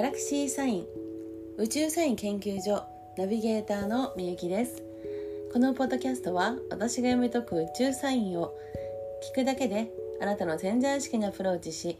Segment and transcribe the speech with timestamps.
[0.00, 0.86] ャラクシーサイン
[1.58, 2.84] 宇宙サイン研究所
[3.18, 4.82] ナビゲーターのみゆきです。
[5.52, 8.54] このポッドキャストは私が読み解く宇宙サインを
[9.30, 9.90] 聞くだけで
[10.22, 11.98] あなたの潜在意識にアプローチし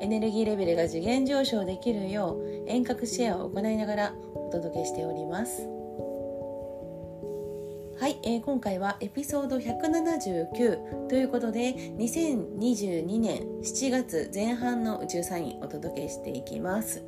[0.00, 5.62] エネルギーレベルが次元上昇できるよう遠隔シェアを行いながらお届けしております。
[8.00, 17.04] はい、えー、今回はエピソード179ということで2022年7月前半の宇宙サインお届けしていきます、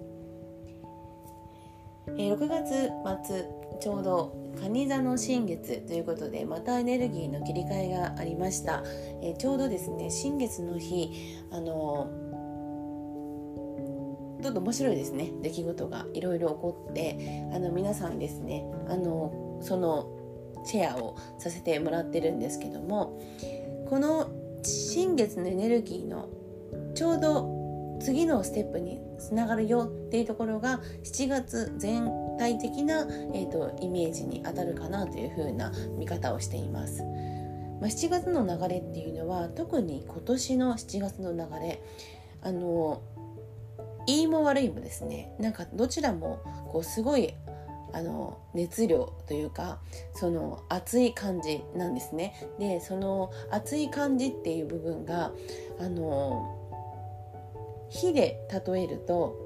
[2.19, 2.91] えー、6月
[3.27, 3.45] 末
[3.80, 8.82] ちょうど蟹座の新月ということでまたエネルギーの切り替えがありました、
[9.23, 11.10] えー、ちょうどですね新月の日
[11.51, 12.10] あの
[14.42, 15.30] ちょっと面白いですね。
[15.42, 20.09] 出来事がいろいろ起こってあの皆さんですねあのその
[20.65, 23.20] シェアをさせてもらってるんですけども
[23.88, 24.30] この
[24.62, 26.29] 新月のエネルギーの
[26.95, 27.59] ちょうど
[28.01, 37.02] 次のステップにつながるよっていうところが7月全体的な、えーと、イメージに当たるかなというふうな見方をしています。
[37.80, 41.82] まあ、7月の流れっていうのは特に今年の7月の流れ
[42.43, 43.01] あの
[44.06, 47.32] いいも悪いもですねなんかどちらもこうすごい
[47.93, 49.78] あの熱量というか
[50.15, 52.48] その熱い感じなんですね。
[52.59, 55.32] でその熱い感じっていう部分が
[55.78, 56.59] あの
[57.91, 59.37] 火で例えると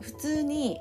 [0.00, 0.80] 普通に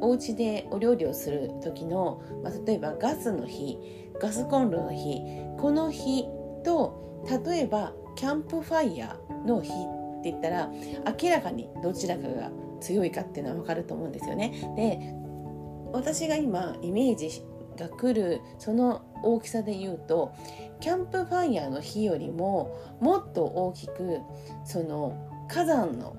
[0.00, 3.78] お家でお料理をする時の、まあ、例えばガスの火
[4.20, 5.20] ガスコンロの火
[5.58, 6.24] この火
[6.64, 10.70] と例えばキャンプファイヤーの火って言ったら
[11.22, 14.52] 明らかにどちらかが強いかっていうのは分かると思うんですよね。
[14.76, 15.14] で
[15.92, 17.42] 私が今イメージ
[17.76, 20.32] が来るその大きさで言うと
[20.80, 24.20] キャンプファイヤーの火よりももっと大きく
[24.64, 26.16] その火山の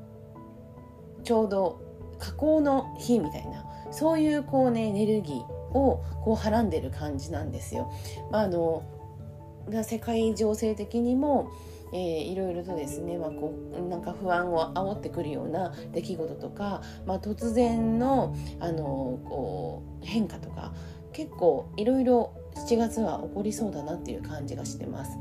[1.23, 1.81] ちょうど
[2.19, 7.91] 火口の火みたいなそういうこうねエネルギーをこうはらんでる感じなんですよ。
[8.31, 8.83] まあ、あの
[9.83, 11.51] 世界情勢的にも
[11.91, 20.73] えー、いろいろとですね、まあ、こうなんか不安を煽ってくるような出来事とか、まあ、突然のあのこう変化とか
[21.13, 25.17] 結構いろいろ7月は起こりそうだなっていう感じがしてます。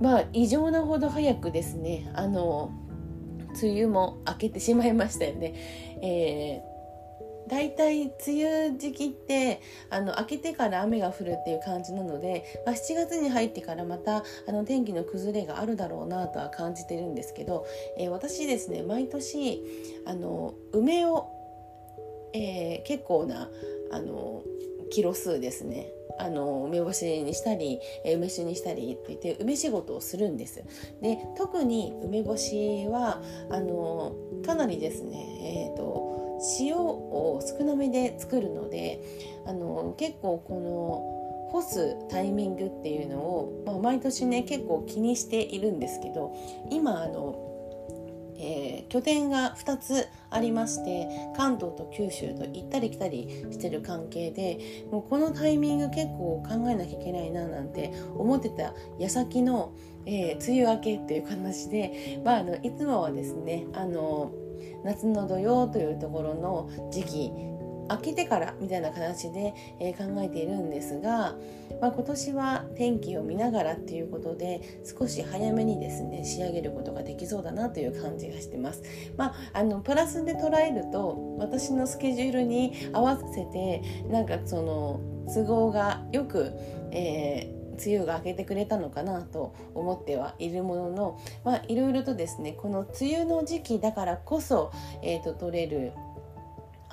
[0.00, 2.72] まあ異常なほど早くですねあの
[3.62, 5.54] 梅雨も明けてしまいましたよね。
[6.02, 6.74] えー
[7.48, 9.60] 大体梅雨時期って
[9.90, 17.66] あの明けてから雨が降るっていう感じなので、まあ、7月に入ってからまたあの天気の崩れがあるだろうなとは感じてるんですけど、
[17.98, 19.62] えー、私ですね毎年
[20.06, 21.28] あの梅を、
[22.32, 23.50] えー、結構な
[23.92, 24.42] あの
[24.90, 25.88] キロ数ですね
[26.18, 30.62] あの梅干しにしたり梅酒にしたりって言って梅仕事をするんです。
[31.00, 34.14] で特に梅干しはあの
[34.44, 36.14] かなりですねえっ、ー、と
[36.60, 39.00] 塩を少なめで作るので
[39.46, 46.34] あの結構この干すタイミングっていうのを、まあ、毎年ね結構気にしているんですけど
[46.70, 47.53] 今あの
[48.44, 59.72] えー、拠点が2つありまして関東と九州と行ったり来たりしてる関係でもうこのタイミング結構考えなきゃいけないななんて思ってた矢先の、
[60.04, 64.32] えー、梅雨明けっていう形で、まあ、あのいつもはですねあの
[64.84, 67.32] 夏の土曜というところの時期
[67.90, 71.34] 明けてからみたいな形で、えー、考えているんですが、
[71.80, 78.82] まあ、今年は天気を見ながらっていうことで少し早めにですね仕上げることができそうだなという感じがしてます。
[79.16, 85.00] まあ、あのプラスで捉えると私のスケジュールに合わせてなんかその
[85.32, 86.52] 都合がよく、
[86.90, 95.92] えー梅雨が明けてくれたのかなと思ってはいるものの、まあ、いろいろとですねこの梅雨の時期だからこそ、えーと、取れる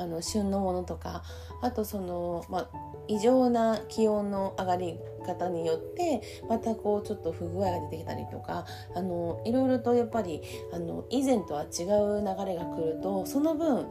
[0.01, 1.23] あの旬のものとか
[1.62, 2.69] あとその、まあ、
[3.07, 8.66] 異常な気温の上がり方によってまたこうちょっと不具合が出てきたりとか
[8.96, 10.41] あのいろいろとやっぱり
[10.73, 13.85] あの以前とは違う流れが来るとその分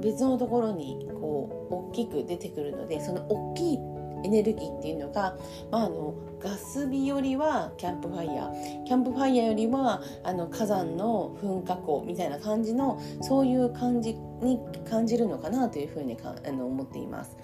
[0.00, 3.78] 別のところにこう大きく出てくるのでその大きい
[4.24, 5.36] エネルギーっていうのが、
[5.70, 14.58] まあ、あのガス火よりはキャンプファイヤーキャンプファイヤーよりはあの火山の噴火口みたいな感じのそういう感じに
[14.88, 17.36] 感じるのかなというふうにかあの思っています。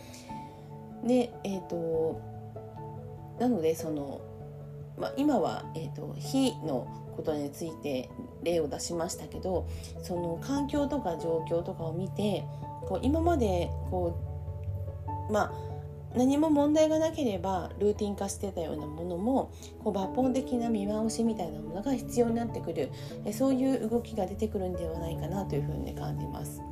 [1.04, 2.20] で、えーと、
[3.38, 4.20] なのでその、
[4.98, 8.10] まあ、今は、えーと、火のことについて
[8.42, 9.66] 例を出しましたけど
[10.02, 12.44] その環境とか状況とかを見て
[12.86, 14.16] こう今までこ
[15.28, 15.52] うまあ
[16.16, 19.52] 何も問題がなければルーティン化してたようなものも
[19.84, 22.90] こう抜本的な見直しみたいなものが必要になってくる
[23.32, 26.62] そういう動きが出てくるんではないかなというふうに感じます。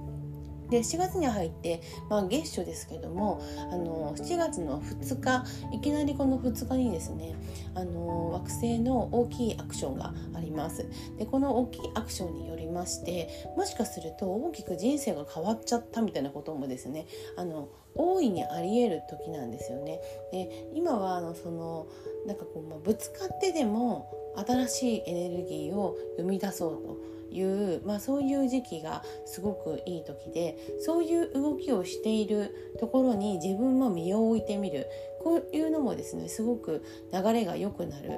[0.70, 3.40] で7月に入って、まあ、月初ですけども
[3.72, 7.34] あの7月の2日いきなりこの2日にですね
[7.74, 10.86] あの惑星の大きいアクションがあります
[11.18, 20.00] でこの大きいアクションによりましてもしかすると大きく人生が変わっちゃったみたいなこともですねあの大いにありえる時なんですよね。
[20.30, 21.86] で今はあのその
[22.26, 27.15] なんかこう、まあ、ぶつかってでも新しいエネルギーを生み出そうと。
[27.30, 34.86] いう、まあ、そういう時期がすごくいい時でそういう動きをしているところに自分も身を置いてみる。
[35.22, 38.12] こういうのもですねすごく流れが良くなる。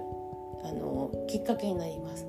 [0.65, 2.27] あのきっかけになります。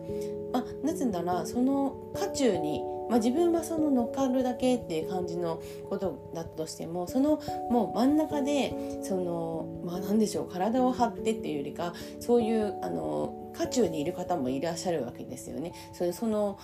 [0.52, 5.60] まあ、なぜならその渦中にまあ、自分はその乗っかるだけっていう感じの
[5.90, 7.42] ことだとしてもその
[7.72, 15.74] もう真ん中でそのまあ何でしょう体を張ってっていうよりかそういうあの渦中にいる方もいらっしゃるわけですよね。
[15.92, 16.60] それその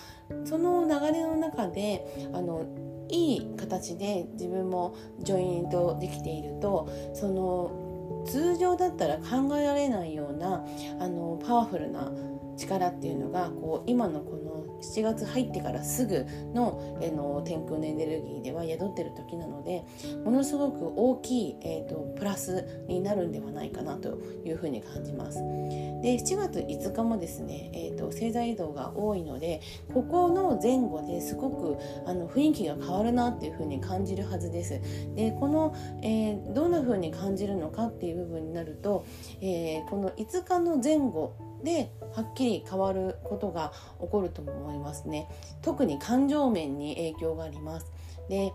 [0.46, 2.66] その流れの中であの
[3.10, 7.85] いい形で自分もジョイントできているとその
[8.26, 10.66] 通常だったら考えられないような
[11.00, 12.12] あのパワフルな
[12.58, 14.55] 力っていうのがこう今のこの
[14.94, 19.84] 7月入ってからすぐの,、えの天空のエネルギーでは宿ってる時なので
[20.24, 25.40] ものすごく大きい、えーと、プラスになるんではないかなというふうに感じます。
[25.40, 29.62] で7月5日もですね、えーと、星座移動が多いので
[29.94, 34.80] ここの前後ですごくあの雰囲気が変わるなっていうふうに感じるはずです。
[35.16, 39.06] でこの、えー、どんなふうに感じるのかっていう部分になると、
[39.42, 41.34] えー、この5日の前後
[41.66, 45.28] ではっきり変わることが起こると思いますね
[45.62, 47.92] 特に感情面に影響があります
[48.30, 48.54] で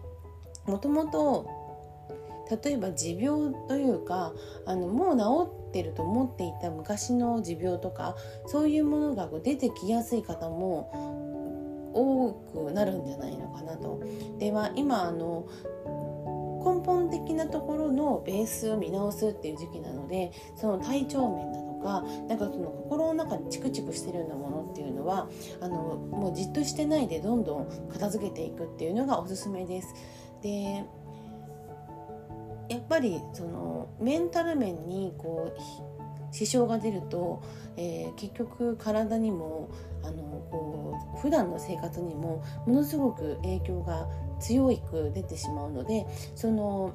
[0.67, 1.61] もともと
[2.65, 4.33] 例えば持病というか
[4.65, 8.17] あのもう治ってると思っていた昔の持病とか
[8.47, 12.33] そういうものが出てきやすい方も多
[12.69, 14.01] くなるんじゃないのかなと。
[14.39, 15.47] では今あの
[16.65, 25.29] 根本的なところのベースを見直すっていう時期なのでその体調面だとかなんかその心の中にチクチクしてるようなものっていうのは
[25.61, 29.95] あのもうじっとしてないでどんどん片付けていくっていうのがおすすめです。
[30.43, 30.85] で
[32.69, 35.61] やっぱりそのメンタル面にこう
[36.35, 37.43] 支障が出ると、
[37.77, 39.69] えー、結局体にも
[40.05, 44.07] あのこう普段の生活にもものすごく影響が
[44.39, 46.95] 強く出てしまうのでその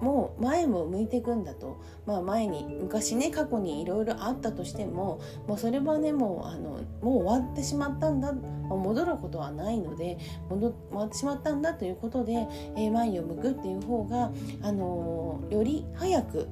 [0.00, 10.18] もう前も向いていくんだと、まあ、前に昔ね過去にいろいろあったとしてももうそれはねもうあのもう終わってしまったんだ戻ることはないので
[10.48, 12.32] 戻終わってしまったんだということで、
[12.76, 14.30] えー、前を向くっていう方が、
[14.62, 16.48] あのー、より早く、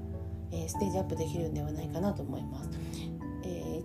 [0.52, 2.70] えー、ステージアップできるんではないかなと思います。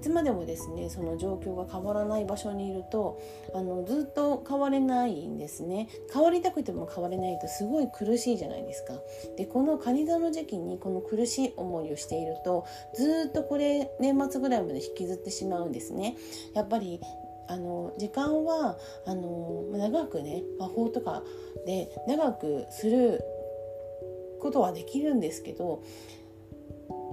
[0.04, 3.22] つまでもですねその状況が変わらない場所にいると
[3.54, 5.88] あのずっと変われないんですね。
[6.14, 8.96] 変わりたくても変われないとすごい苦しいじゃないですか。
[9.38, 16.18] でこの蟹座の時期にこの苦しい思いをしているとずっとこれ年末ぐらいまで引きずってしまうんですね。
[16.54, 17.00] やっぱり
[17.48, 21.24] あの時間はあの長くね魔法とか
[21.66, 23.24] で長くする
[24.42, 25.82] ことはできるんですけど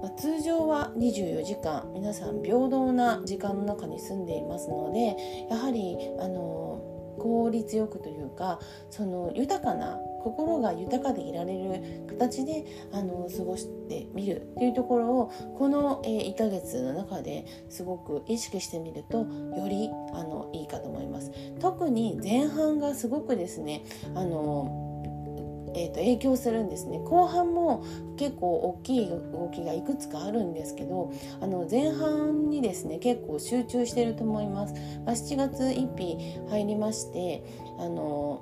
[0.01, 5.15] まあ、通常は24時間皆さん平等な時間の中に住んでいますので
[5.49, 6.81] やはりあの
[7.19, 8.59] 効率よくというか
[8.89, 21.31] その豊かな心が豊かでいられる形であの過ごしてみるっていうところをこの、え、1ヶ月の中ですごく意識してみるとよりあのいいかと思います。
[21.59, 23.83] 特に前半がすごくですね
[24.13, 24.90] あの
[25.73, 26.99] えー、と影響するんですね。
[26.99, 27.83] 後半も
[28.17, 34.73] 結構大きい動きがいくつかあるんですけどあの前半にですね結構集中してると思います、
[35.05, 36.17] まあ、7月1日
[36.49, 37.43] 入りまして
[37.79, 38.41] あの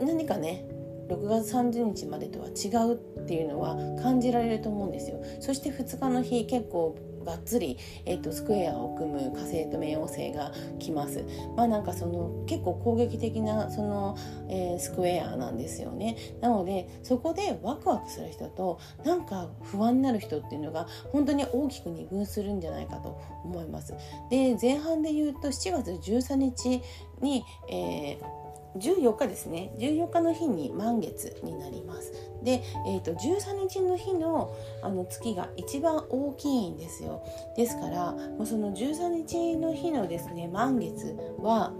[0.00, 0.64] 何かね
[1.08, 5.22] 6月30日までとは違うっていうのは感じられると思うんですよ。
[5.40, 11.24] そして2日の日結構がっつり、えーと、スクエアを組む火星と冥王星が来ます。
[11.56, 14.16] まあなんかその結構攻撃的なその、
[14.48, 16.16] えー、スクエアなんですよね。
[16.40, 23.94] なのでそこでワクワクする人となんか不安になる人っていうのが本当に大きく二分するんじゃないかと思います。
[24.30, 26.82] で前半で言うと7月13日
[27.20, 28.41] に、えー
[28.76, 29.72] 14日ですね。
[29.78, 32.12] 14日の日に満月になります。
[32.42, 37.22] で、えーと、13日の日のあの月が一番大きいんですよ。
[37.56, 41.70] ですからもうその13日の日のですね満月は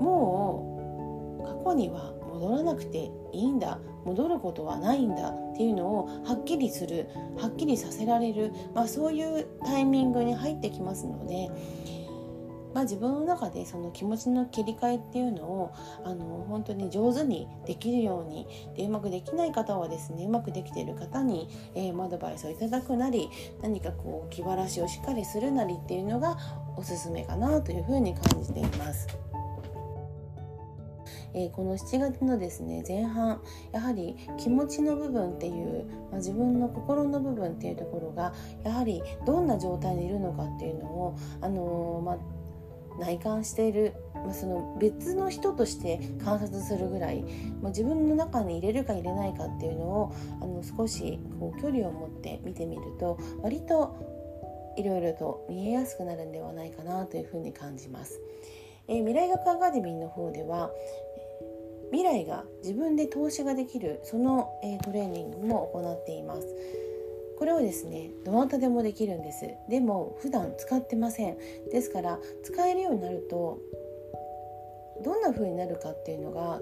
[0.00, 3.78] もう過去には戻らなくていいんだ。
[4.06, 11.50] 戻ることはないんだっていうのをはっきりするはっきりさせられる、まあ、そういうタイミングに入ってきますので
[12.76, 15.72] まあ、自分の中でその気持ちの切り替えっていうのを
[16.04, 23.30] あの本当に上手にできるようにでうまくできない方はですねうまくできている方に、えー、アドバイスをいただくなり
[23.62, 26.36] 何かこう気晴らしをしっかりするなりっていうのが
[26.76, 29.08] おすすめかなというふうに感じています。
[31.36, 38.32] え、この7月のですね前半やはり気持ちの部分っていう、まあ、自分の心の部分っていうところが
[38.64, 42.18] やはりどんな状態にいるのかっていうのを、あのー、まあ、
[42.98, 47.22] 内観している、まあ、その別の人として観察するぐらい、
[47.62, 58.20] まあ、自分の中に入れるか入れないかっていうのをあの少しこう距離を持って見てみると割といろいろと見えやすくなるんではないかなというふうに感じます。
[58.88, 60.70] えー、未来学アカデミーの方では
[61.90, 66.46] 未来が自分で投資ができるその、えー、トレーニングも行っています
[67.38, 71.36] これをですねどなたでもできるんですでも普段使ってません
[71.70, 73.58] ですから使えるようになると
[75.04, 76.60] どんな風になるかっていうのが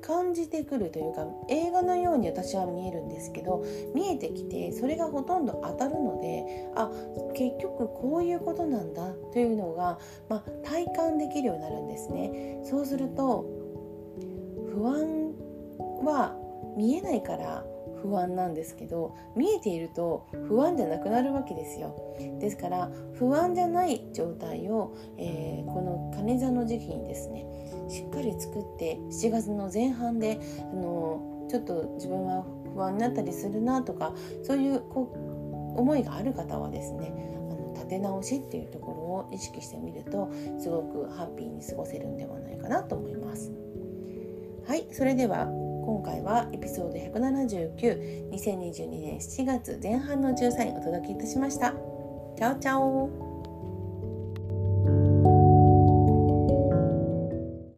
[0.00, 6.90] 感じてくるというか映画のように私は見えるんですけど見えてきてそれがほとんど当たるのであ
[7.34, 12.60] 結局こういうことなんだというのが、まあ、体感できるようになるんですね。
[12.64, 13.44] そうすると
[14.74, 15.32] 不安
[16.04, 16.36] は
[16.76, 17.64] 見えないから
[18.02, 21.94] 不安なんですけど見えていると不安じゃなくなるわけですよ
[22.40, 27.46] ですから不安じゃない状態を、えー、この金座の時期にですね
[27.88, 35.12] しっかり作って7月の前半であのちょっと自分は不安になったりするなとかそういうこ
[35.76, 37.12] う思いがある方はですね
[37.50, 43.52] あの立て直しっていうところを意識してみるとすごくハッピーに過ごせるんではないかなと思います。
[44.66, 45.48] はいそれでは
[45.90, 51.72] 今回はエピソード1792022年7月前半の13位お届けいたしました。
[52.36, 53.29] チャオチャオ